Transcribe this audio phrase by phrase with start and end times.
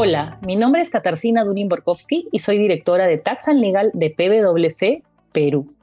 [0.00, 5.02] Hola, mi nombre es Katarzyna Dunin-Borkowski y soy directora de Tax and Legal de PwC,
[5.32, 5.74] Perú.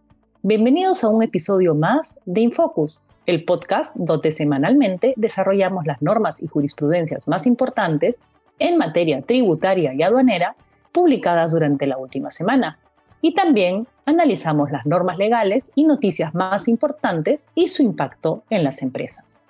[0.41, 6.47] Bienvenidos a un episodio más de Infocus, el podcast donde semanalmente desarrollamos las normas y
[6.47, 8.17] jurisprudencias más importantes
[8.57, 10.55] en materia tributaria y aduanera
[10.93, 12.79] publicadas durante la última semana.
[13.21, 18.81] Y también analizamos las normas legales y noticias más importantes y su impacto en las
[18.81, 19.41] empresas.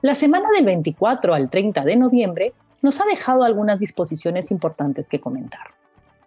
[0.00, 5.20] La semana del 24 al 30 de noviembre nos ha dejado algunas disposiciones importantes que
[5.20, 5.68] comentar.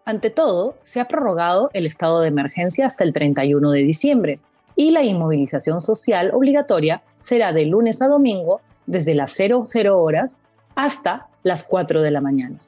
[0.06, 4.40] Ante todo, se ha prorrogado el estado de emergencia hasta el 31 de diciembre
[4.76, 10.38] y la inmovilización social obligatoria será de lunes a domingo desde las 00 horas
[10.76, 12.60] hasta las 4 de la mañana.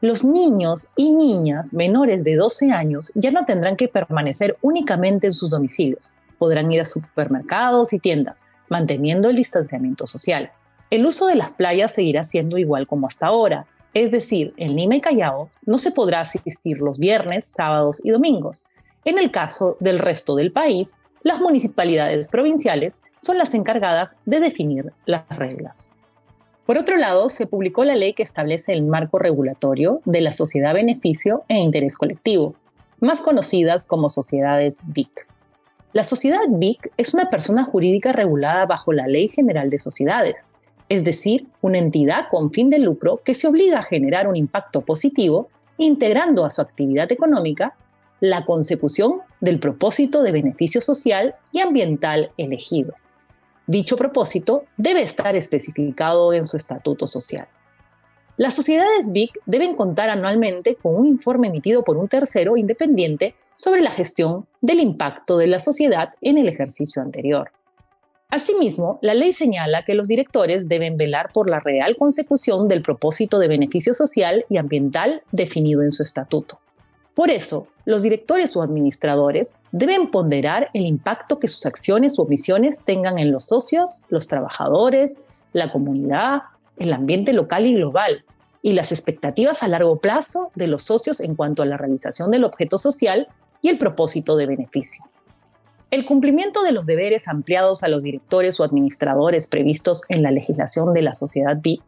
[0.00, 5.32] Los niños y niñas menores de 12 años ya no tendrán que permanecer únicamente en
[5.32, 6.12] sus domicilios.
[6.38, 10.50] Podrán ir a supermercados y tiendas, manteniendo el distanciamiento social.
[10.94, 14.94] El uso de las playas seguirá siendo igual como hasta ahora, es decir, en Lima
[14.94, 18.66] y Callao no se podrá asistir los viernes, sábados y domingos.
[19.04, 24.92] En el caso del resto del país, las municipalidades provinciales son las encargadas de definir
[25.04, 25.90] las reglas.
[26.64, 30.74] Por otro lado, se publicó la ley que establece el marco regulatorio de la sociedad
[30.74, 32.54] beneficio e interés colectivo,
[33.00, 35.26] más conocidas como sociedades BIC.
[35.92, 40.48] La sociedad BIC es una persona jurídica regulada bajo la Ley General de Sociedades,
[40.88, 44.82] es decir, una entidad con fin de lucro que se obliga a generar un impacto
[44.82, 47.74] positivo integrando a su actividad económica
[48.20, 52.94] la consecución del propósito de beneficio social y ambiental elegido.
[53.66, 57.48] Dicho propósito debe estar especificado en su estatuto social.
[58.36, 63.80] Las sociedades BIC deben contar anualmente con un informe emitido por un tercero independiente sobre
[63.80, 67.52] la gestión del impacto de la sociedad en el ejercicio anterior.
[68.34, 73.38] Asimismo, la ley señala que los directores deben velar por la real consecución del propósito
[73.38, 76.58] de beneficio social y ambiental definido en su estatuto.
[77.14, 82.82] Por eso, los directores o administradores deben ponderar el impacto que sus acciones u omisiones
[82.84, 85.18] tengan en los socios, los trabajadores,
[85.52, 86.42] la comunidad,
[86.76, 88.24] el ambiente local y global,
[88.62, 92.42] y las expectativas a largo plazo de los socios en cuanto a la realización del
[92.42, 93.28] objeto social
[93.62, 95.04] y el propósito de beneficio.
[95.94, 100.92] El cumplimiento de los deberes ampliados a los directores o administradores previstos en la legislación
[100.92, 101.78] de la sociedad B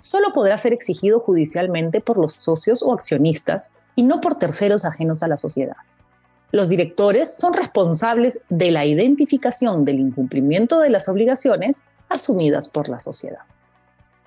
[0.00, 5.22] solo podrá ser exigido judicialmente por los socios o accionistas y no por terceros ajenos
[5.22, 5.78] a la sociedad.
[6.52, 12.98] Los directores son responsables de la identificación del incumplimiento de las obligaciones asumidas por la
[12.98, 13.44] sociedad.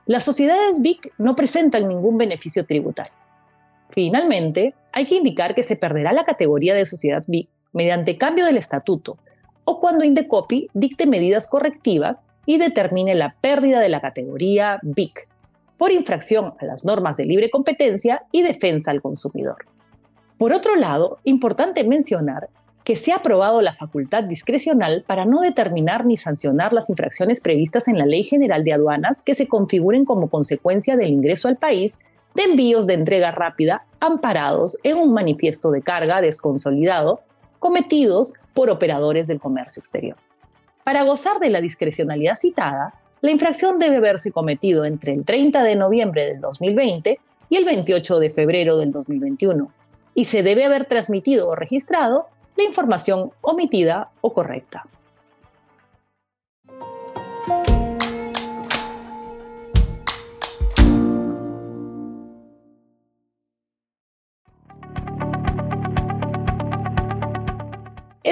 [0.07, 3.13] Las sociedades BIC no presentan ningún beneficio tributario.
[3.91, 8.57] Finalmente, hay que indicar que se perderá la categoría de sociedad BIC mediante cambio del
[8.57, 9.19] estatuto
[9.69, 15.27] o cuando Indecopi dicte medidas correctivas y determine la pérdida de la categoría BIC
[15.75, 19.57] por infracción a las normas de libre competencia y defensa al consumidor.
[20.37, 22.47] Por otro lado, importante mencionar
[22.85, 27.89] que se ha aprobado la facultad discrecional para no determinar ni sancionar las infracciones previstas
[27.89, 31.99] en la Ley General de Aduanas que se configuren como consecuencia del ingreso al país
[32.35, 37.19] de envíos de entrega rápida amparados en un manifiesto de carga desconsolidado
[37.59, 40.17] cometidos por operadores del comercio exterior.
[40.83, 45.75] Para gozar de la discrecionalidad citada, la infracción debe haberse cometido entre el 30 de
[45.75, 47.19] noviembre del 2020
[47.49, 49.71] y el 28 de febrero del 2021,
[50.13, 54.85] y se debe haber transmitido o registrado la información omitida o correcta.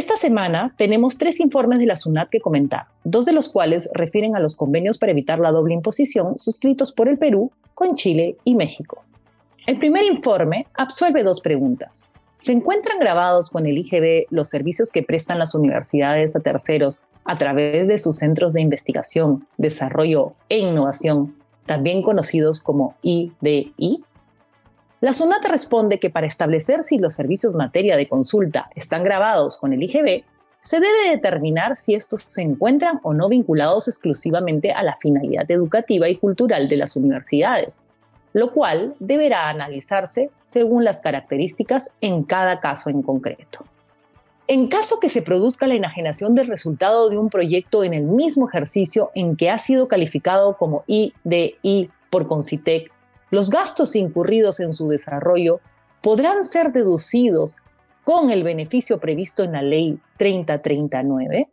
[0.05, 4.35] Esta semana tenemos tres informes de la SUNAT que comentar, dos de los cuales refieren
[4.35, 8.53] a los convenios para evitar la doble imposición suscritos por el Perú con Chile y
[8.53, 9.03] México.
[9.65, 12.07] El primer informe absuelve dos preguntas.
[12.37, 17.33] ¿Se encuentran grabados con el IGB los servicios que prestan las universidades a terceros a
[17.33, 21.35] través de sus centros de investigación, desarrollo e innovación,
[21.65, 24.03] también conocidos como IDI?
[25.01, 29.73] La SUNAT responde que para establecer si los servicios materia de consulta están grabados con
[29.73, 30.23] el IGB,
[30.61, 36.09] se debe determinar si estos se encuentran o no vinculados exclusivamente a la finalidad educativa
[36.09, 37.83] y cultural de las universidades,
[38.33, 43.65] lo cual deberá analizarse según las características en cada caso en concreto.
[44.47, 48.47] En caso que se produzca la enajenación del resultado de un proyecto en el mismo
[48.47, 52.94] ejercicio en que ha sido calificado como IDI por Concitec
[53.31, 55.59] los gastos incurridos en su desarrollo
[56.01, 57.55] podrán ser deducidos
[58.03, 61.49] con el beneficio previsto en la Ley 3039?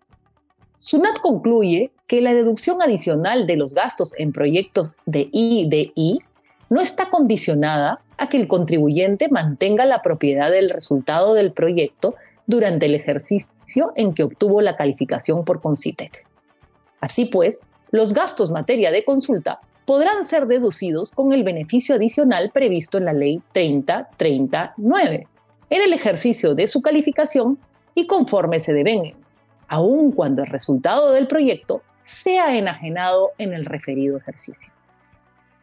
[0.79, 6.21] SUNAT concluye que la deducción adicional de los gastos en proyectos de IDI
[6.69, 12.17] no está condicionada a que el contribuyente mantenga la propiedad del resultado del proyecto
[12.47, 16.27] durante el ejercicio en que obtuvo la calificación por Concitec.
[17.01, 22.99] Así pues, los gastos materia de consulta podrán ser deducidos con el beneficio adicional previsto
[22.99, 25.27] en la Ley 3039
[25.71, 27.59] en el ejercicio de su calificación
[27.95, 29.15] y conforme se devenguen,
[29.69, 34.73] aun cuando el resultado del proyecto sea enajenado en el referido ejercicio.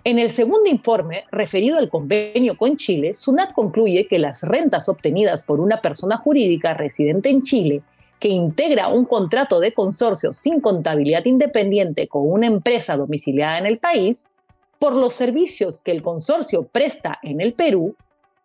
[0.04, 5.44] En el segundo informe, referido al convenio con Chile, SUNAT concluye que las rentas obtenidas
[5.44, 7.84] por una persona jurídica residente en Chile
[8.20, 13.80] que integra un contrato de consorcio sin contabilidad independiente con una empresa domiciliada en el
[13.80, 14.30] país,
[14.78, 17.96] por los servicios que el consorcio presta en el Perú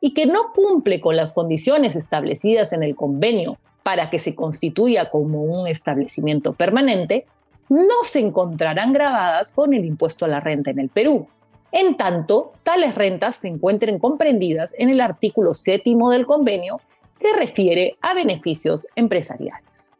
[0.00, 5.10] y que no cumple con las condiciones establecidas en el convenio para que se constituya
[5.10, 7.26] como un establecimiento permanente,
[7.68, 11.26] no se encontrarán grabadas con el impuesto a la renta en el Perú.
[11.72, 16.80] En tanto, tales rentas se encuentren comprendidas en el artículo séptimo del convenio
[17.24, 19.92] que refiere a beneficios empresariales.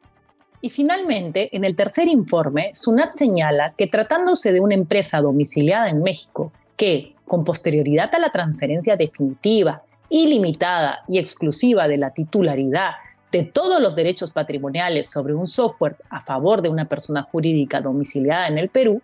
[0.61, 6.03] Y finalmente, en el tercer informe, SUNAT señala que tratándose de una empresa domiciliada en
[6.03, 12.91] México que, con posterioridad a la transferencia definitiva, ilimitada y exclusiva de la titularidad
[13.33, 18.49] de todos los derechos patrimoniales sobre un software a favor de una persona jurídica domiciliada
[18.49, 19.01] en el Perú,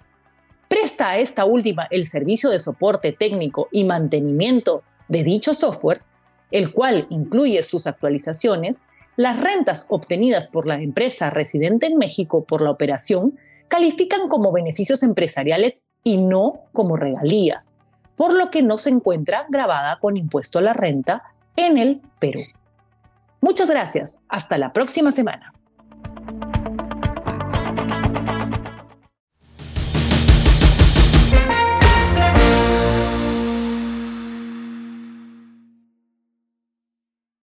[0.69, 6.03] presta a esta última el servicio de soporte técnico y mantenimiento de dicho software,
[6.51, 8.85] el cual incluye sus actualizaciones,
[9.17, 13.39] las rentas obtenidas por la empresa residente en México por la operación
[13.69, 17.75] califican como beneficios empresariales y no como regalías,
[18.17, 21.23] por lo que no se encuentra grabada con impuesto a la renta
[21.57, 22.41] en el Perú.
[23.41, 24.19] Muchas gracias.
[24.29, 25.53] Hasta la próxima semana.